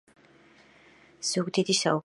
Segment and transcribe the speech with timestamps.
[1.33, 1.99] ზუგდიდი საუკეთესოა